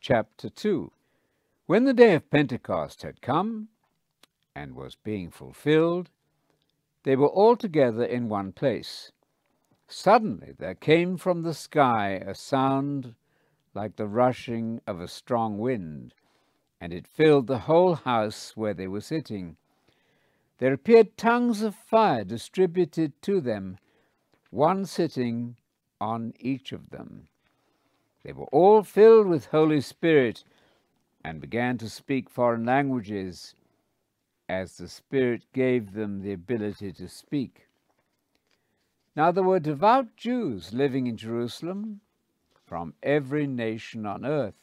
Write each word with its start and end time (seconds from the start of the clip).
chapter 0.00 0.48
2. 0.48 0.90
When 1.66 1.84
the 1.84 1.92
day 1.92 2.14
of 2.14 2.30
Pentecost 2.30 3.02
had 3.02 3.20
come 3.20 3.68
and 4.54 4.74
was 4.74 4.96
being 4.96 5.30
fulfilled, 5.30 6.08
they 7.02 7.16
were 7.16 7.28
all 7.28 7.54
together 7.54 8.04
in 8.04 8.30
one 8.30 8.52
place. 8.52 9.12
Suddenly 9.86 10.54
there 10.58 10.74
came 10.74 11.18
from 11.18 11.42
the 11.42 11.52
sky 11.52 12.12
a 12.12 12.34
sound 12.34 13.14
like 13.74 13.96
the 13.96 14.08
rushing 14.08 14.80
of 14.86 15.00
a 15.00 15.08
strong 15.08 15.58
wind, 15.58 16.14
and 16.80 16.94
it 16.94 17.06
filled 17.06 17.46
the 17.46 17.60
whole 17.60 17.96
house 17.96 18.56
where 18.56 18.74
they 18.74 18.88
were 18.88 19.02
sitting. 19.02 19.56
There 20.58 20.72
appeared 20.72 21.18
tongues 21.18 21.60
of 21.60 21.74
fire 21.74 22.24
distributed 22.24 23.20
to 23.22 23.40
them, 23.40 23.76
one 24.50 24.86
sitting 24.86 25.56
on 26.00 26.32
each 26.40 26.72
of 26.72 26.88
them. 26.90 27.28
They 28.22 28.32
were 28.32 28.46
all 28.46 28.82
filled 28.82 29.26
with 29.26 29.46
Holy 29.46 29.80
Spirit 29.80 30.44
and 31.24 31.40
began 31.40 31.78
to 31.78 31.88
speak 31.88 32.28
foreign 32.28 32.64
languages 32.64 33.54
as 34.48 34.76
the 34.76 34.88
Spirit 34.88 35.44
gave 35.52 35.92
them 35.92 36.22
the 36.22 36.32
ability 36.32 36.92
to 36.92 37.08
speak. 37.08 37.68
Now 39.16 39.30
there 39.30 39.44
were 39.44 39.60
devout 39.60 40.16
Jews 40.16 40.72
living 40.72 41.06
in 41.06 41.16
Jerusalem 41.16 42.00
from 42.66 42.94
every 43.02 43.46
nation 43.46 44.06
on 44.06 44.24
earth. 44.24 44.54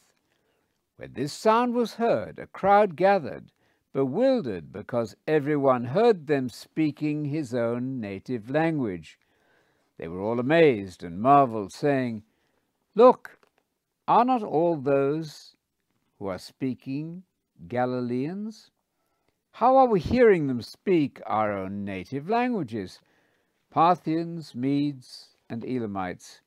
When 0.96 1.12
this 1.12 1.32
sound 1.32 1.74
was 1.74 1.94
heard, 1.94 2.38
a 2.38 2.46
crowd 2.46 2.96
gathered, 2.96 3.52
bewildered 3.92 4.72
because 4.72 5.16
everyone 5.26 5.84
heard 5.84 6.26
them 6.26 6.48
speaking 6.48 7.26
his 7.26 7.54
own 7.54 8.00
native 8.00 8.50
language. 8.50 9.18
They 9.96 10.08
were 10.08 10.20
all 10.20 10.40
amazed 10.40 11.02
and 11.02 11.20
marveled, 11.20 11.72
saying, 11.72 12.24
Look, 12.94 13.37
are 14.08 14.24
not 14.24 14.42
all 14.42 14.74
those 14.74 15.54
who 16.18 16.28
are 16.28 16.38
speaking 16.38 17.22
Galileans? 17.68 18.70
How 19.52 19.76
are 19.76 19.86
we 19.86 20.00
hearing 20.00 20.46
them 20.46 20.62
speak 20.62 21.20
our 21.26 21.52
own 21.52 21.84
native 21.84 22.30
languages? 22.30 23.00
Parthians, 23.70 24.54
Medes, 24.54 25.36
and 25.50 25.62
Elamites, 25.62 26.40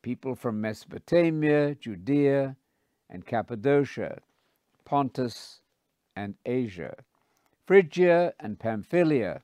people 0.00 0.34
from 0.34 0.62
Mesopotamia, 0.62 1.74
Judea, 1.74 2.56
and 3.10 3.26
Cappadocia, 3.26 4.22
Pontus 4.86 5.60
and 6.16 6.36
Asia, 6.46 6.94
Phrygia 7.66 8.32
and 8.40 8.58
Pamphylia, 8.58 9.42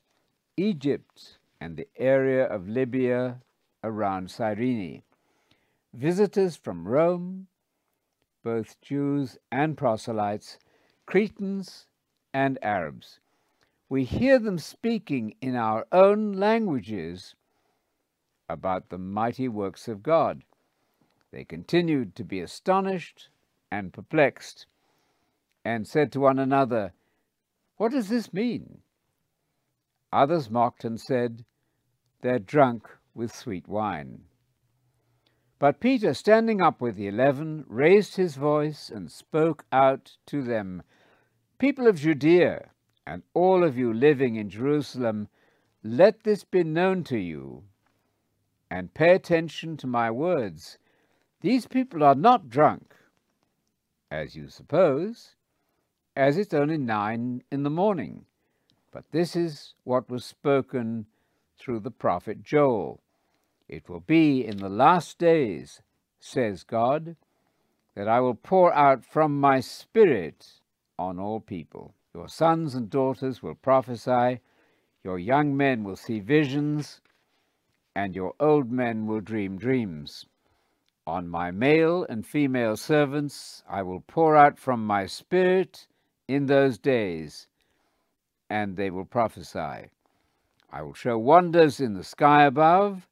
Egypt, 0.56 1.39
and 1.61 1.77
the 1.77 1.89
area 1.98 2.47
of 2.47 2.69
Libya 2.69 3.42
around 3.83 4.31
Cyrene, 4.31 5.03
visitors 5.95 6.56
from 6.56 6.89
Rome, 6.89 7.47
both 8.42 8.81
Jews 8.81 9.39
and 9.50 9.77
proselytes, 9.77 10.59
Cretans 11.06 11.87
and 12.33 12.59
Arabs. 12.62 13.20
We 13.89 14.05
hear 14.05 14.39
them 14.39 14.59
speaking 14.59 15.37
in 15.41 15.55
our 15.55 15.87
own 15.92 16.33
languages 16.33 17.37
about 18.48 18.89
the 18.89 18.98
mighty 18.98 19.48
works 19.48 19.87
of 19.87 20.03
God. 20.03 20.42
They 21.31 21.45
continued 21.45 22.17
to 22.17 22.25
be 22.25 22.41
astonished 22.41 23.28
and 23.70 23.92
perplexed, 23.92 24.67
and 25.65 25.87
said 25.87 26.12
to 26.12 26.20
one 26.20 26.39
another, 26.39 26.92
What 27.77 27.92
does 27.92 28.09
this 28.09 28.33
mean? 28.33 28.83
Others 30.12 30.50
mocked 30.50 30.84
and 30.84 31.00
said, 31.00 31.45
They're 32.20 32.39
drunk 32.39 32.89
with 33.15 33.34
sweet 33.34 33.67
wine. 33.67 34.25
But 35.65 35.81
Peter, 35.81 36.12
standing 36.12 36.61
up 36.61 36.83
with 36.83 36.95
the 36.95 37.07
eleven, 37.07 37.65
raised 37.69 38.17
his 38.17 38.37
voice 38.37 38.91
and 38.91 39.11
spoke 39.11 39.65
out 39.73 40.19
to 40.27 40.43
them, 40.43 40.83
People 41.59 41.87
of 41.87 41.97
Judea, 41.98 42.69
and 43.06 43.23
all 43.33 43.65
of 43.65 43.79
you 43.79 43.91
living 43.91 44.37
in 44.37 44.51
Jerusalem, 44.51 45.27
let 45.83 46.22
this 46.22 46.44
be 46.44 46.65
known 46.65 47.03
to 47.05 47.16
you 47.16 47.62
and 48.71 48.93
pay 48.93 49.15
attention 49.15 49.78
to 49.78 49.87
my 49.87 50.11
words. 50.11 50.77
These 51.41 51.67
people 51.67 52.05
are 52.05 52.15
not 52.15 52.50
drunk, 52.50 52.94
as 54.11 54.37
you 54.37 54.50
suppose, 54.50 55.34
as 56.15 56.37
it's 56.37 56.53
only 56.53 56.77
nine 56.77 57.43
in 57.50 57.62
the 57.62 57.71
morning. 57.71 58.27
But 58.93 59.05
this 59.12 59.34
is 59.34 59.72
what 59.84 60.11
was 60.11 60.27
spoken 60.27 61.06
through 61.56 61.81
the 61.81 61.91
prophet 61.91 62.43
Joel. 62.43 63.00
It 63.69 63.88
will 63.88 64.00
be 64.00 64.44
in 64.44 64.58
the 64.58 64.69
last 64.69 65.19
days, 65.19 65.80
says 66.20 66.64
God, 66.64 67.16
that 67.94 68.08
I 68.08 68.20
will 68.20 68.34
pour 68.34 68.72
out 68.75 69.04
from 69.04 69.41
my 69.41 69.60
Spirit 69.60 70.60
on 70.98 71.19
all 71.19 71.41
people. 71.41 71.94
Your 72.14 72.28
sons 72.28 72.75
and 72.75 72.91
daughters 72.91 73.42
will 73.42 73.54
prophesy, 73.54 74.41
your 75.02 75.19
young 75.19 75.56
men 75.56 75.82
will 75.82 75.97
see 75.97 76.20
visions, 76.20 77.00
and 77.94 78.14
your 78.14 78.34
old 78.38 78.70
men 78.70 79.06
will 79.06 79.20
dream 79.20 79.56
dreams. 79.56 80.26
On 81.06 81.28
my 81.28 81.50
male 81.50 82.04
and 82.08 82.26
female 82.26 82.76
servants 82.76 83.62
I 83.69 83.82
will 83.82 84.00
pour 84.00 84.36
out 84.36 84.58
from 84.58 84.86
my 84.86 85.06
spirit 85.06 85.86
in 86.28 86.46
those 86.46 86.78
days, 86.78 87.48
and 88.48 88.76
they 88.76 88.91
will 88.91 89.04
prophesy. 89.04 89.88
I 90.70 90.82
will 90.82 90.94
show 90.94 91.19
wonders 91.19 91.81
in 91.81 91.94
the 91.94 92.04
sky 92.04 92.44
above 92.44 93.08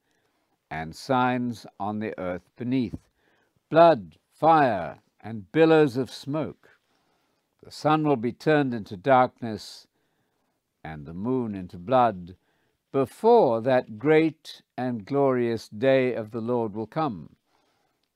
and 0.73 0.97
signs 0.97 1.67
on 1.79 1.99
the 1.99 2.19
earth 2.19 2.49
beneath 2.57 2.97
blood, 3.69 4.17
fire, 4.33 5.01
and 5.21 5.53
billows 5.53 5.99
of 5.99 6.11
smoke. 6.11 6.71
The 7.63 7.71
sun 7.71 8.05
will 8.09 8.17
be 8.17 8.33
turned 8.33 8.73
into 8.73 8.97
darkness 8.97 9.87
and 10.83 11.05
the 11.05 11.13
moon 11.13 11.55
into 11.55 11.77
blood 11.77 12.37
before 12.91 13.61
that 13.61 13.99
great 13.99 14.63
and 14.75 15.05
glorious 15.05 15.69
day 15.69 16.15
of 16.15 16.31
the 16.31 16.41
Lord 16.41 16.75
will 16.75 16.87
come. 16.87 17.37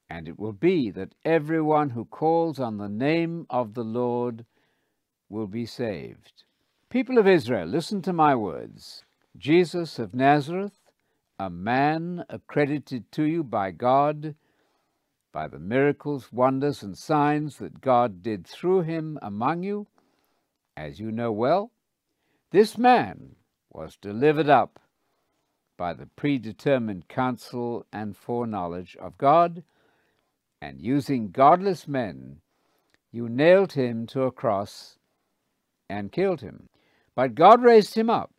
And 0.09 0.27
it 0.27 0.39
will 0.39 0.55
be 0.55 0.91
that 0.93 1.15
everyone 1.27 1.91
who 1.91 2.06
calls 2.06 2.59
on 2.59 2.78
the 2.78 2.89
name 2.89 3.47
of 3.50 3.75
the 3.75 3.84
Lord 3.84 4.47
will 5.28 5.47
be 5.47 5.66
saved. 5.66 6.45
People 6.89 7.19
of 7.19 7.28
Israel, 7.28 7.66
listen 7.66 8.00
to 8.00 8.15
my 8.15 8.34
words. 8.34 9.05
Jesus 9.37 9.99
of 9.99 10.15
Nazareth, 10.15 10.85
a 11.38 11.50
man 11.50 12.24
accredited 12.28 13.10
to 13.12 13.24
you 13.24 13.44
by 13.44 13.70
God, 13.70 14.34
by 15.32 15.48
the 15.48 15.58
miracles, 15.58 16.32
wonders, 16.32 16.82
and 16.82 16.97
signs 16.97 17.58
that 17.58 17.80
God 17.80 18.22
did 18.22 18.47
through 18.47 18.82
him 18.82 19.19
among 19.20 19.62
you, 19.62 19.86
as 20.76 20.98
you 20.98 21.10
know 21.10 21.32
well, 21.32 21.72
this 22.50 22.78
man 22.78 23.36
was 23.70 23.97
delivered 23.97 24.48
up 24.48 24.78
by 25.76 25.92
the 25.92 26.06
predetermined 26.16 27.08
counsel 27.08 27.84
and 27.92 28.16
foreknowledge 28.16 28.97
of 28.97 29.18
God, 29.18 29.62
and 30.62 30.80
using 30.80 31.30
godless 31.30 31.86
men, 31.86 32.41
you 33.12 33.28
nailed 33.28 33.72
him 33.72 34.06
to 34.06 34.22
a 34.22 34.32
cross 34.32 34.97
and 35.88 36.12
killed 36.12 36.41
him. 36.41 36.68
But 37.14 37.34
God 37.34 37.62
raised 37.62 37.94
him 37.94 38.08
up, 38.08 38.35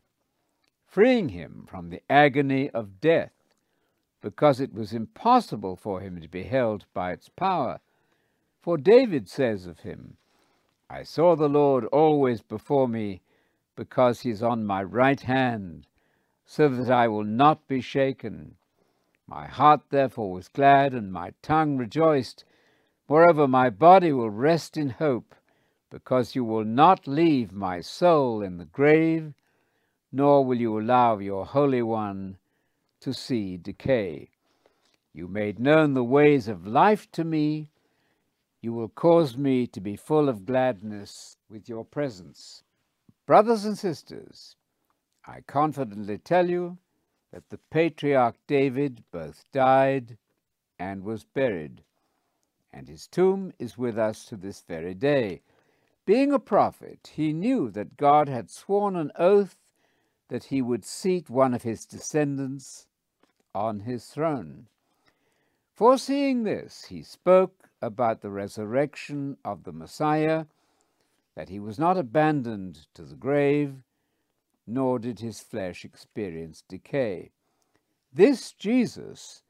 freeing 0.88 1.30
him 1.30 1.66
from 1.70 1.90
the 1.90 2.02
agony 2.10 2.70
of 2.72 3.00
death, 3.02 3.34
because 4.22 4.60
it 4.60 4.74
was 4.74 4.94
impossible 4.94 5.76
for 5.76 6.00
him 6.00 6.20
to 6.22 6.28
be 6.28 6.44
held 6.44 6.86
by 6.94 7.12
its 7.12 7.30
power. 7.30 7.80
For 8.62 8.78
David 8.78 9.30
says 9.30 9.68
of 9.68 9.82
him, 9.82 10.18
I 10.90 11.04
saw 11.04 11.36
the 11.36 11.50
Lord 11.50 11.86
always 11.86 12.42
before 12.42 12.88
me, 12.88 13.22
because 13.76 14.22
he 14.22 14.32
is 14.32 14.42
on 14.42 14.66
my 14.66 14.82
right 14.82 15.22
hand, 15.22 15.86
so 16.46 16.70
that 16.70 16.90
I 16.90 17.08
will 17.10 17.26
not 17.26 17.68
be 17.68 17.82
shaken. 17.82 18.56
My 19.28 19.46
heart 19.46 19.82
therefore 19.90 20.32
was 20.32 20.48
glad, 20.48 20.94
and 20.94 21.12
my 21.12 21.34
tongue 21.42 21.78
rejoiced. 21.78 22.46
Moreover, 23.10 23.48
my 23.48 23.70
body 23.70 24.14
will 24.14 24.30
rest 24.30 24.78
in 24.78 24.90
hope, 24.90 25.36
because 25.90 26.36
you 26.36 26.44
will 26.44 26.66
not 26.66 27.08
leave 27.08 27.52
my 27.52 27.82
soul 27.82 28.42
in 28.42 28.58
the 28.58 28.66
grave, 28.66 29.34
nor 30.18 30.44
will 30.44 30.60
you 30.60 30.80
allow 30.80 31.20
your 31.20 31.46
Holy 31.46 31.84
One 31.84 32.38
to 33.02 33.14
see 33.14 33.56
decay. 33.56 34.30
You 35.14 35.28
made 35.28 35.60
known 35.60 35.94
the 35.94 36.04
ways 36.04 36.48
of 36.48 36.66
life 36.66 37.12
to 37.12 37.24
me. 37.24 37.70
You 38.60 38.74
will 38.74 38.90
cause 38.90 39.38
me 39.38 39.68
to 39.68 39.80
be 39.80 39.96
full 39.96 40.28
of 40.28 40.44
gladness 40.44 41.38
with 41.52 41.70
your 41.70 41.86
presence. 41.86 42.64
Brothers 43.28 43.64
and 43.64 43.78
sisters, 43.78 44.56
I 45.24 45.42
confidently 45.42 46.18
tell 46.18 46.50
you 46.50 46.80
that 47.32 47.50
the 47.50 47.60
patriarch 47.70 48.38
David 48.48 49.04
both 49.12 49.44
died 49.54 50.18
and 50.80 51.04
was 51.04 51.26
buried, 51.26 51.84
and 52.74 52.88
his 52.88 53.06
tomb 53.06 53.54
is 53.60 53.78
with 53.78 54.00
us 54.00 54.26
to 54.26 54.36
this 54.36 54.64
very 54.68 54.96
day. 54.96 55.42
Being 56.08 56.34
a 56.34 56.40
prophet, 56.40 57.12
he 57.14 57.34
knew 57.34 57.70
that 57.70 57.98
God 57.98 58.28
had 58.28 58.50
sworn 58.50 58.96
an 58.96 59.12
oath 59.16 59.56
that 60.30 60.46
he 60.46 60.62
would 60.62 60.86
seat 60.86 61.30
one 61.30 61.54
of 61.54 61.64
his 61.64 61.86
descendants 61.86 62.88
on 63.54 63.82
his 63.82 64.06
throne. 64.06 64.68
Foreseeing 65.74 66.44
this, 66.44 66.86
he 66.86 67.04
spoke 67.04 67.70
about 67.82 68.22
the 68.22 68.30
resurrection 68.30 69.38
of 69.46 69.64
the 69.64 69.72
Messiah, 69.72 70.46
that 71.36 71.50
he 71.50 71.60
was 71.60 71.78
not 71.78 71.98
abandoned 71.98 72.88
to 72.96 73.04
the 73.04 73.16
grave, 73.16 73.76
nor 74.66 75.00
did 75.00 75.20
his 75.20 75.40
flesh 75.40 75.86
experience 75.86 76.64
decay. 76.68 77.32
This 78.12 78.52
Jesus 78.52 79.44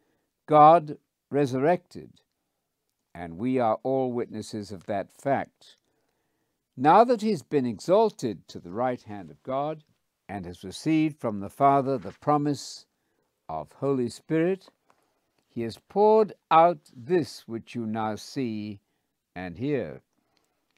God 0.46 0.98
resurrected, 1.30 2.22
and 3.14 3.38
we 3.38 3.60
are 3.60 3.80
all 3.84 4.12
witnesses 4.12 4.72
of 4.72 4.86
that 4.86 5.12
fact. 5.12 5.76
Now 6.76 7.04
that 7.04 7.22
he 7.22 7.32
has 7.32 7.42
been 7.42 7.66
exalted 7.66 8.48
to 8.50 8.60
the 8.60 8.72
right 8.72 9.02
hand 9.02 9.32
of 9.32 9.44
God 9.44 9.84
and 10.30 10.46
has 10.46 10.64
received 10.64 11.20
from 11.20 11.40
the 11.40 11.50
Father 11.50 11.98
the 11.98 12.12
promise 12.12 12.86
of 13.48 13.72
Holy 13.74 14.10
Spirit, 14.10 14.70
he 15.48 15.62
has 15.62 15.80
poured 15.90 16.34
out 16.52 16.92
this 16.96 17.48
which 17.48 17.76
you 17.76 17.86
now 17.86 18.16
see 18.16 18.80
and 19.36 19.58
hear. 19.58 20.02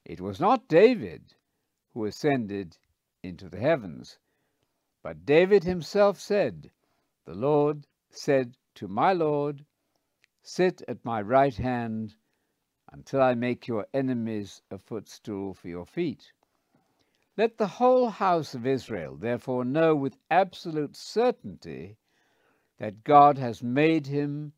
It 0.06 0.22
was 0.22 0.40
not 0.40 0.68
David 0.68 1.36
who 1.94 2.06
ascended 2.06 2.78
into 3.24 3.50
the 3.50 3.60
heavens, 3.60 4.19
but 5.01 5.25
David 5.25 5.63
himself 5.63 6.19
said, 6.19 6.72
The 7.25 7.34
Lord 7.34 7.88
said 8.10 8.57
to 8.75 8.88
my 8.88 9.13
Lord, 9.13 9.66
Sit 10.42 10.81
at 10.88 11.04
my 11.04 11.22
right 11.22 11.56
hand 11.56 12.16
until 12.92 13.22
I 13.22 13.36
make 13.36 13.68
your 13.68 13.86
enemies 13.94 14.62
a 14.72 14.78
footstool 14.78 15.54
for 15.54 15.68
your 15.68 15.86
feet. 15.86 16.31
Let 17.39 17.57
the 17.57 17.68
whole 17.68 18.09
house 18.09 18.53
of 18.53 18.68
Israel 18.68 19.15
therefore 19.15 19.63
know 19.63 19.95
with 19.95 20.18
absolute 20.30 20.97
certainty 20.97 21.95
that 22.80 23.06
God 23.06 23.38
has 23.38 23.63
made 23.63 24.07
him 24.07 24.51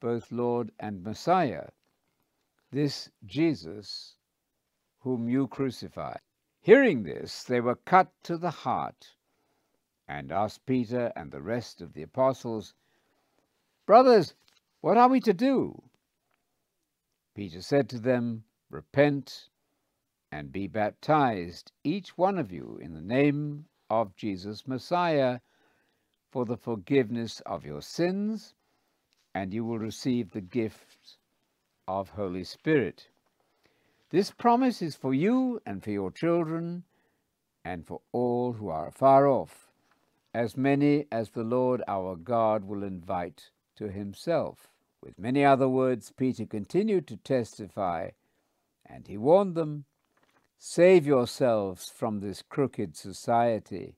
both 0.00 0.32
Lord 0.32 0.72
and 0.80 1.04
Messiah, 1.04 1.68
this 2.72 3.08
Jesus 3.24 4.16
whom 4.98 5.28
you 5.28 5.46
crucified. 5.46 6.18
Hearing 6.60 7.04
this, 7.04 7.44
they 7.44 7.60
were 7.60 7.76
cut 7.76 8.10
to 8.24 8.36
the 8.36 8.50
heart 8.50 9.14
and 10.08 10.32
asked 10.32 10.66
Peter 10.66 11.12
and 11.14 11.30
the 11.30 11.40
rest 11.40 11.80
of 11.80 11.92
the 11.92 12.02
apostles, 12.02 12.74
Brothers, 13.86 14.34
what 14.80 14.96
are 14.96 15.08
we 15.08 15.20
to 15.20 15.32
do? 15.32 15.84
Peter 17.36 17.62
said 17.62 17.88
to 17.90 18.00
them, 18.00 18.42
Repent 18.70 19.50
and 20.30 20.52
be 20.52 20.66
baptized, 20.66 21.72
each 21.84 22.16
one 22.18 22.38
of 22.38 22.52
you, 22.52 22.78
in 22.82 22.94
the 22.94 23.00
name 23.00 23.64
of 23.88 24.14
Jesus 24.16 24.66
Messiah, 24.66 25.40
for 26.30 26.44
the 26.44 26.56
forgiveness 26.56 27.40
of 27.46 27.64
your 27.64 27.80
sins, 27.80 28.54
and 29.34 29.54
you 29.54 29.64
will 29.64 29.78
receive 29.78 30.30
the 30.30 30.40
gift 30.40 31.16
of 31.86 32.10
Holy 32.10 32.44
Spirit. 32.44 33.08
This 34.10 34.30
promise 34.30 34.82
is 34.82 34.96
for 34.96 35.14
you 35.14 35.60
and 35.64 35.82
for 35.82 35.90
your 35.90 36.10
children 36.10 36.84
and 37.64 37.86
for 37.86 38.00
all 38.12 38.52
who 38.52 38.68
are 38.68 38.90
far 38.90 39.26
off, 39.26 39.68
as 40.34 40.56
many 40.56 41.06
as 41.10 41.30
the 41.30 41.42
Lord 41.42 41.82
our 41.88 42.16
God 42.16 42.64
will 42.64 42.82
invite 42.82 43.50
to 43.76 43.90
himself. 43.90 44.68
With 45.02 45.18
many 45.18 45.44
other 45.44 45.68
words, 45.68 46.12
Peter 46.16 46.46
continued 46.46 47.06
to 47.08 47.16
testify, 47.16 48.10
and 48.86 49.06
he 49.06 49.16
warned 49.16 49.54
them, 49.54 49.84
Save 50.60 51.06
yourselves 51.06 51.88
from 51.88 52.18
this 52.18 52.42
crooked 52.42 52.96
society. 52.96 53.94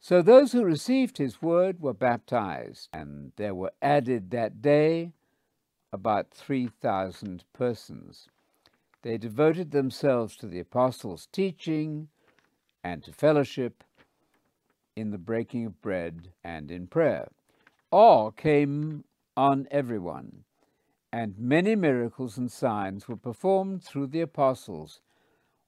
So 0.00 0.22
those 0.22 0.52
who 0.52 0.64
received 0.64 1.18
his 1.18 1.42
word 1.42 1.80
were 1.80 1.92
baptized, 1.92 2.88
and 2.92 3.32
there 3.36 3.54
were 3.54 3.72
added 3.82 4.30
that 4.30 4.62
day 4.62 5.12
about 5.92 6.30
3,000 6.30 7.44
persons. 7.52 8.28
They 9.02 9.18
devoted 9.18 9.72
themselves 9.72 10.36
to 10.36 10.46
the 10.46 10.60
apostles' 10.60 11.28
teaching 11.30 12.08
and 12.82 13.04
to 13.04 13.12
fellowship 13.12 13.84
in 14.96 15.10
the 15.10 15.18
breaking 15.18 15.66
of 15.66 15.82
bread 15.82 16.32
and 16.42 16.70
in 16.70 16.86
prayer. 16.86 17.28
Awe 17.90 18.30
came 18.30 19.04
on 19.36 19.68
everyone, 19.70 20.44
and 21.12 21.38
many 21.38 21.76
miracles 21.76 22.38
and 22.38 22.50
signs 22.50 23.06
were 23.06 23.16
performed 23.16 23.84
through 23.84 24.06
the 24.06 24.22
apostles. 24.22 25.00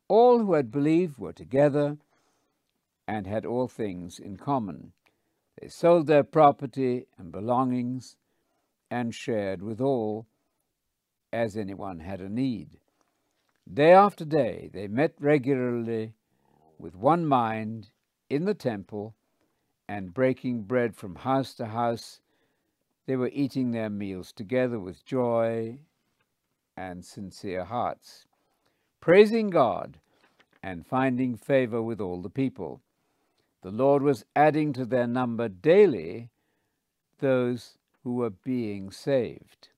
All 0.09 0.39
who 0.39 0.55
had 0.55 0.71
believed 0.71 1.19
were 1.19 1.33
together 1.33 1.99
and 3.07 3.27
had 3.27 3.45
all 3.45 3.69
things 3.69 4.19
in 4.19 4.37
common. 4.37 4.93
They 5.61 5.69
sold 5.69 6.07
their 6.07 6.25
property 6.25 7.07
and 7.19 7.31
belongings 7.31 8.17
and 8.91 9.15
shared 9.15 9.63
with 9.63 9.81
all 9.81 10.27
as 11.33 11.57
anyone 11.57 12.01
had 12.01 12.21
a 12.21 12.29
need. 12.29 12.81
Day 13.73 13.93
after 13.93 14.25
day 14.25 14.71
they 14.73 14.89
met 14.89 15.15
regularly 15.21 16.15
with 16.79 16.97
one 16.97 17.27
mind 17.27 17.91
in 18.31 18.45
the 18.45 18.55
temple 18.55 19.15
and 19.89 20.15
breaking 20.15 20.63
bread 20.63 20.97
from 20.97 21.17
house 21.17 21.55
to 21.55 21.67
house 21.67 22.21
they 23.09 23.17
were 23.17 23.31
eating 23.33 23.71
their 23.71 23.89
meals 23.89 24.33
together 24.33 24.79
with 24.79 25.03
joy 25.03 25.79
and 26.77 27.03
sincere 27.03 27.65
hearts, 27.65 28.27
praising 29.01 29.51
God 29.51 29.99
and 30.63 30.87
finding 30.87 31.37
favor 31.37 31.83
with 31.83 32.01
all 32.01 32.21
the 32.21 32.31
people. 32.31 32.81
The 33.63 33.71
Lord 33.71 34.03
was 34.03 34.25
adding 34.37 34.73
to 34.75 34.85
their 34.85 35.07
number 35.07 35.49
daily 35.49 36.29
those 37.19 37.79
who 38.05 38.15
were 38.15 38.31
being 38.31 38.91
saved. 38.91 39.69